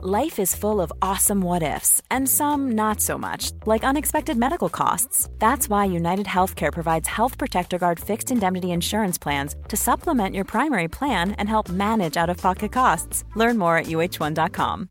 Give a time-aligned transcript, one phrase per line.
[0.00, 4.68] Life is full of awesome what ifs, and some not so much, like unexpected medical
[4.68, 5.28] costs.
[5.40, 10.44] That's why United Healthcare provides Health Protector Guard fixed indemnity insurance plans to supplement your
[10.44, 13.24] primary plan and help manage out of pocket costs.
[13.34, 14.88] Learn more at uh1.com.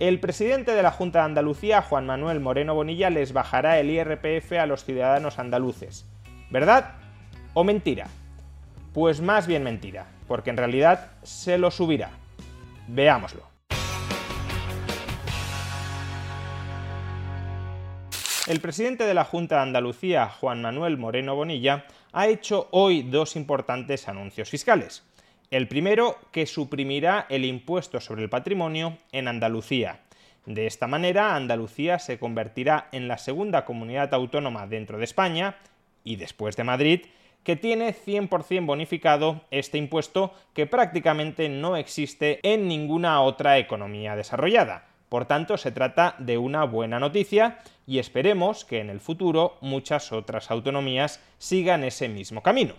[0.00, 4.58] El presidente de la Junta de Andalucía, Juan Manuel Moreno Bonilla, les bajará el IRPF
[4.58, 6.06] a los ciudadanos andaluces.
[6.50, 6.96] ¿Verdad
[7.54, 8.08] o mentira?
[8.92, 12.10] Pues más bien mentira, porque en realidad se lo subirá.
[12.88, 13.42] Veámoslo.
[18.46, 23.36] El presidente de la Junta de Andalucía, Juan Manuel Moreno Bonilla, ha hecho hoy dos
[23.36, 25.04] importantes anuncios fiscales.
[25.50, 30.00] El primero, que suprimirá el impuesto sobre el patrimonio en Andalucía.
[30.46, 35.56] De esta manera, Andalucía se convertirá en la segunda comunidad autónoma dentro de España,
[36.02, 37.00] y después de Madrid,
[37.42, 44.86] que tiene 100% bonificado este impuesto que prácticamente no existe en ninguna otra economía desarrollada.
[45.08, 50.12] Por tanto, se trata de una buena noticia y esperemos que en el futuro muchas
[50.12, 52.74] otras autonomías sigan ese mismo camino.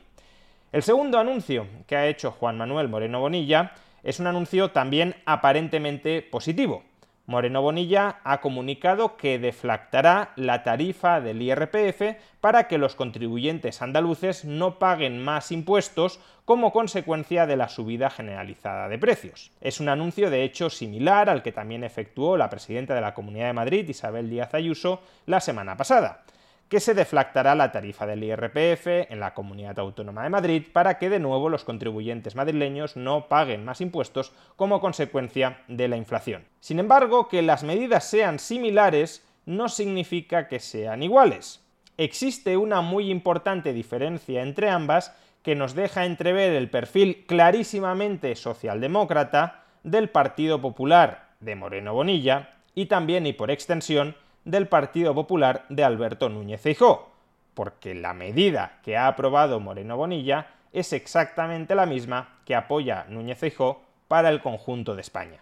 [0.72, 3.72] El segundo anuncio que ha hecho Juan Manuel Moreno Bonilla
[4.04, 6.84] es un anuncio también aparentemente positivo.
[7.30, 14.46] Moreno Bonilla ha comunicado que deflactará la tarifa del IRPF para que los contribuyentes andaluces
[14.46, 19.52] no paguen más impuestos como consecuencia de la subida generalizada de precios.
[19.62, 23.46] Es un anuncio de hecho similar al que también efectuó la presidenta de la Comunidad
[23.46, 26.24] de Madrid, Isabel Díaz Ayuso, la semana pasada
[26.70, 31.10] que se deflactará la tarifa del IRPF en la Comunidad Autónoma de Madrid para que
[31.10, 36.46] de nuevo los contribuyentes madrileños no paguen más impuestos como consecuencia de la inflación.
[36.60, 41.66] Sin embargo, que las medidas sean similares no significa que sean iguales.
[41.98, 49.64] Existe una muy importante diferencia entre ambas que nos deja entrever el perfil clarísimamente socialdemócrata
[49.84, 55.84] del Partido Popular de Moreno Bonilla y también y por extensión del Partido Popular de
[55.84, 57.10] Alberto Núñez Feijóo,
[57.54, 63.38] porque la medida que ha aprobado Moreno Bonilla es exactamente la misma que apoya Núñez
[63.38, 65.42] Feijóo para el conjunto de España.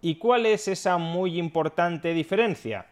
[0.00, 2.86] ¿Y cuál es esa muy importante diferencia?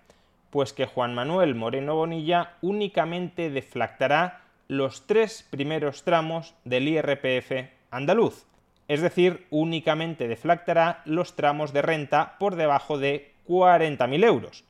[0.50, 8.47] Pues que Juan Manuel Moreno Bonilla únicamente deflactará los tres primeros tramos del IRPF andaluz,
[8.88, 14.64] es decir, únicamente deflactará los tramos de renta por debajo de 40.000 euros,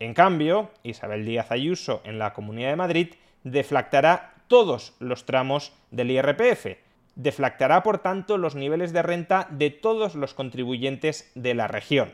[0.00, 6.10] en cambio, Isabel Díaz Ayuso en la Comunidad de Madrid deflactará todos los tramos del
[6.10, 6.78] IRPF.
[7.14, 12.12] Deflactará, por tanto, los niveles de renta de todos los contribuyentes de la región.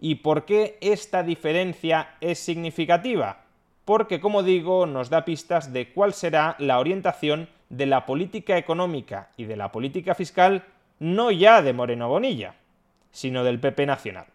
[0.00, 3.42] ¿Y por qué esta diferencia es significativa?
[3.84, 9.30] Porque, como digo, nos da pistas de cuál será la orientación de la política económica
[9.36, 10.64] y de la política fiscal
[11.00, 12.54] no ya de Moreno Bonilla,
[13.10, 14.26] sino del PP Nacional.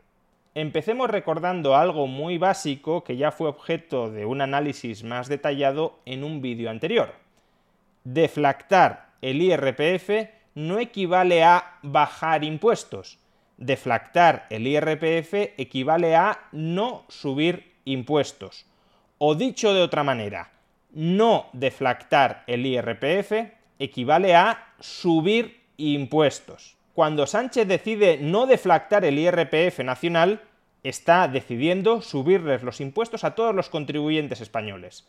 [0.56, 6.24] Empecemos recordando algo muy básico que ya fue objeto de un análisis más detallado en
[6.24, 7.16] un vídeo anterior.
[8.04, 13.18] Deflactar el IRPF no equivale a bajar impuestos.
[13.58, 18.68] Deflactar el IRPF equivale a no subir impuestos.
[19.18, 20.52] O dicho de otra manera,
[20.92, 26.78] no deflactar el IRPF equivale a subir impuestos.
[26.94, 30.42] Cuando Sánchez decide no deflactar el IRPF nacional,
[30.84, 35.08] está decidiendo subirles los impuestos a todos los contribuyentes españoles.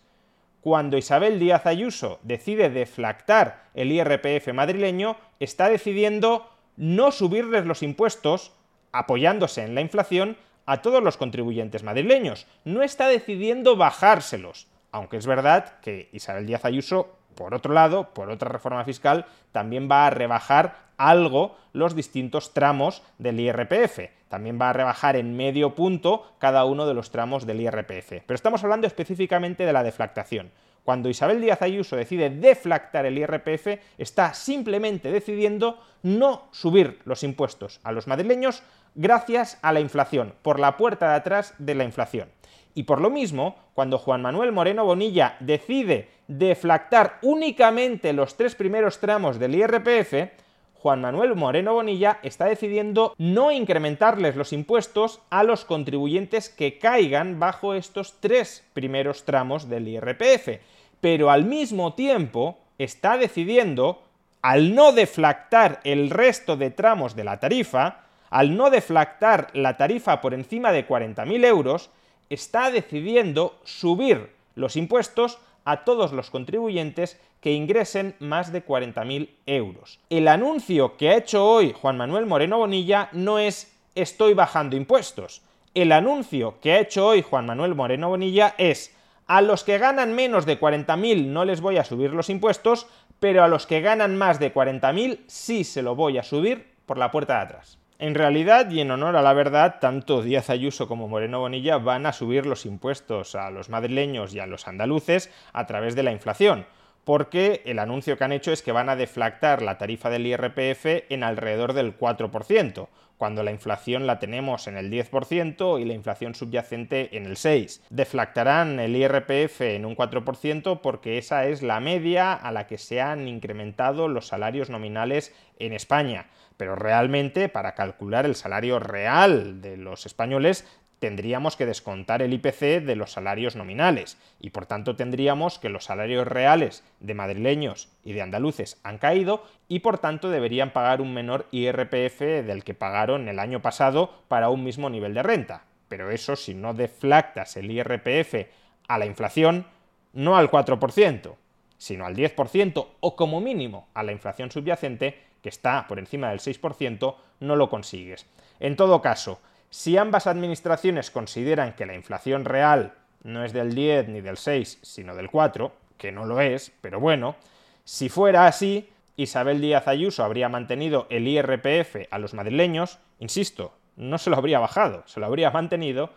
[0.62, 8.52] Cuando Isabel Díaz Ayuso decide deflactar el IRPF madrileño, está decidiendo no subirles los impuestos,
[8.90, 12.46] apoyándose en la inflación, a todos los contribuyentes madrileños.
[12.64, 18.30] No está decidiendo bajárselos, aunque es verdad que Isabel Díaz Ayuso por otro lado, por
[18.30, 24.00] otra reforma fiscal, también va a rebajar algo los distintos tramos del IRPF.
[24.28, 28.22] También va a rebajar en medio punto cada uno de los tramos del IRPF.
[28.26, 30.50] Pero estamos hablando específicamente de la deflactación.
[30.84, 37.80] Cuando Isabel Díaz Ayuso decide deflactar el IRPF, está simplemente decidiendo no subir los impuestos
[37.84, 38.62] a los madrileños
[38.94, 42.28] gracias a la inflación, por la puerta de atrás de la inflación.
[42.74, 48.98] Y por lo mismo, cuando Juan Manuel Moreno Bonilla decide deflactar únicamente los tres primeros
[48.98, 50.43] tramos del IRPF,
[50.84, 57.40] Juan Manuel Moreno Bonilla está decidiendo no incrementarles los impuestos a los contribuyentes que caigan
[57.40, 60.60] bajo estos tres primeros tramos del IRPF,
[61.00, 64.02] pero al mismo tiempo está decidiendo,
[64.42, 70.20] al no deflactar el resto de tramos de la tarifa, al no deflactar la tarifa
[70.20, 71.88] por encima de 40.000 euros,
[72.28, 80.00] está decidiendo subir los impuestos a todos los contribuyentes que ingresen más de 40.000 euros.
[80.10, 85.42] El anuncio que ha hecho hoy Juan Manuel Moreno Bonilla no es estoy bajando impuestos.
[85.74, 88.94] El anuncio que ha hecho hoy Juan Manuel Moreno Bonilla es
[89.26, 92.86] a los que ganan menos de 40.000 no les voy a subir los impuestos,
[93.20, 96.98] pero a los que ganan más de 40.000 sí se lo voy a subir por
[96.98, 97.78] la puerta de atrás.
[98.00, 102.06] En realidad, y en honor a la verdad, tanto Díaz Ayuso como Moreno Bonilla van
[102.06, 106.10] a subir los impuestos a los madrileños y a los andaluces a través de la
[106.10, 106.66] inflación,
[107.04, 111.04] porque el anuncio que han hecho es que van a deflactar la tarifa del IRPF
[111.08, 116.34] en alrededor del 4%, cuando la inflación la tenemos en el 10% y la inflación
[116.34, 117.80] subyacente en el 6%.
[117.90, 123.00] Deflactarán el IRPF en un 4% porque esa es la media a la que se
[123.00, 126.26] han incrementado los salarios nominales en España.
[126.56, 130.64] Pero realmente, para calcular el salario real de los españoles,
[131.04, 135.84] tendríamos que descontar el IPC de los salarios nominales y por tanto tendríamos que los
[135.84, 141.12] salarios reales de madrileños y de andaluces han caído y por tanto deberían pagar un
[141.12, 145.64] menor IRPF del que pagaron el año pasado para un mismo nivel de renta.
[145.88, 148.48] Pero eso si no deflactas el IRPF
[148.88, 149.66] a la inflación,
[150.14, 151.34] no al 4%,
[151.76, 156.38] sino al 10% o como mínimo a la inflación subyacente, que está por encima del
[156.38, 158.24] 6%, no lo consigues.
[158.60, 162.94] En todo caso, si ambas administraciones consideran que la inflación real
[163.24, 166.98] no es del 10 ni del 6, sino del 4, que no lo es, pero
[166.98, 167.36] bueno,
[167.84, 168.88] si fuera así,
[169.18, 174.60] Isabel Díaz Ayuso habría mantenido el IRPF a los madrileños, insisto, no se lo habría
[174.60, 176.08] bajado, se lo habría mantenido,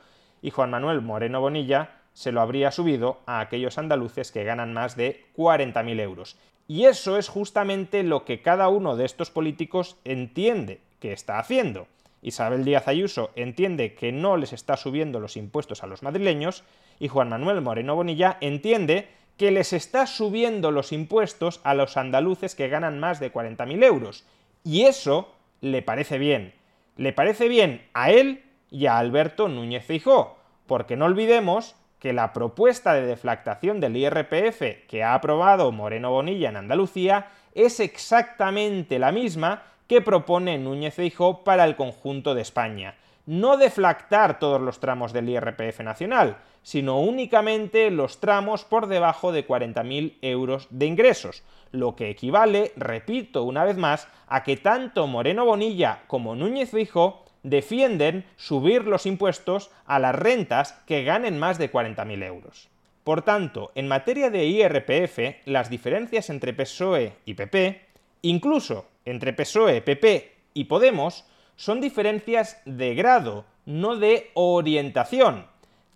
[0.42, 4.96] y Juan Manuel Moreno Bonilla se lo habría subido a aquellos andaluces que ganan más
[4.96, 6.38] de 40.000 euros.
[6.68, 11.88] Y eso es justamente lo que cada uno de estos políticos entiende que está haciendo.
[12.22, 16.64] Isabel Díaz Ayuso entiende que no les está subiendo los impuestos a los madrileños
[17.00, 22.56] y Juan Manuel Moreno Bonilla entiende que les está subiendo los impuestos a los andaluces
[22.56, 24.26] que ganan más de 40.000 euros.
[24.64, 26.54] Y eso le parece bien.
[26.98, 30.36] Le parece bien a él y a Alberto Núñez Feijóo,
[30.66, 36.50] porque no olvidemos que la propuesta de deflactación del IRPF que ha aprobado Moreno Bonilla
[36.50, 42.96] en Andalucía es exactamente la misma que propone Núñez Feijóo para el conjunto de España.
[43.26, 49.48] No deflactar todos los tramos del IRPF nacional, sino únicamente los tramos por debajo de
[49.48, 55.46] 40.000 euros de ingresos, lo que equivale, repito una vez más, a que tanto Moreno
[55.46, 61.72] Bonilla como Núñez Feijóo defienden subir los impuestos a las rentas que ganen más de
[61.72, 62.70] 40.000 euros.
[63.04, 67.82] Por tanto, en materia de IRPF, las diferencias entre PSOE y PP,
[68.22, 71.26] incluso entre PSOE, PP y Podemos
[71.56, 75.46] son diferencias de grado, no de orientación.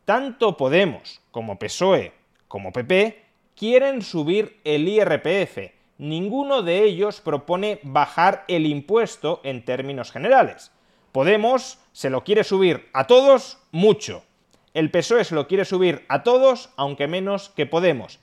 [0.05, 2.13] Tanto Podemos como PSOE
[2.47, 3.21] como PP
[3.55, 5.73] quieren subir el IRPF.
[5.97, 10.71] Ninguno de ellos propone bajar el impuesto en términos generales.
[11.11, 14.23] Podemos se lo quiere subir a todos mucho.
[14.73, 18.19] El PSOE se lo quiere subir a todos, aunque menos que Podemos.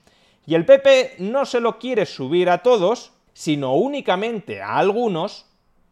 [0.47, 5.45] Y el PP no se lo quiere subir a todos, sino únicamente a algunos,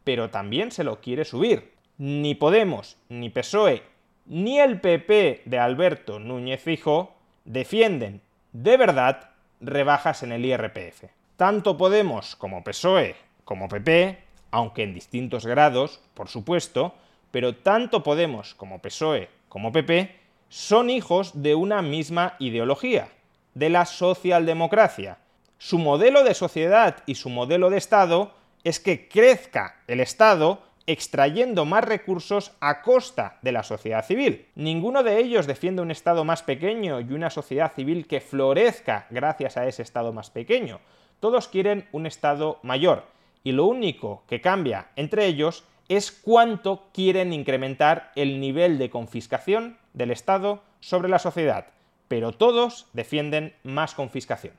[0.03, 1.73] pero también se lo quiere subir.
[1.99, 3.83] Ni Podemos, ni PSOE,
[4.25, 7.13] ni el PP de Alberto Núñez Fijo
[7.45, 8.21] defienden
[8.51, 9.29] de verdad
[9.61, 11.05] rebajas en el IRPF.
[11.35, 13.15] Tanto Podemos como PSOE
[13.45, 16.93] como PP, aunque en distintos grados, por supuesto,
[17.31, 20.15] pero tanto Podemos como PSOE como PP
[20.49, 23.09] son hijos de una misma ideología,
[23.53, 25.17] de la socialdemocracia,
[25.57, 28.31] su modelo de sociedad y su modelo de Estado
[28.63, 34.47] es que crezca el Estado extrayendo más recursos a costa de la sociedad civil.
[34.55, 39.57] Ninguno de ellos defiende un Estado más pequeño y una sociedad civil que florezca gracias
[39.57, 40.79] a ese Estado más pequeño.
[41.19, 43.03] Todos quieren un Estado mayor
[43.47, 49.77] y lo único que cambia entre ellos es cuánto quieren incrementar el nivel de confiscación
[49.93, 51.67] del Estado sobre la sociedad.
[52.09, 54.53] Pero todos defienden más confiscación.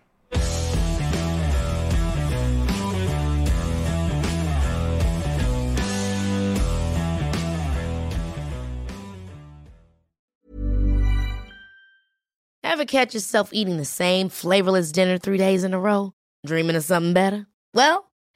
[12.63, 16.13] Ever catch yourself eating the same flavorless dinner three days in a row?
[16.47, 17.47] Dreaming of something better?
[17.75, 18.08] Well,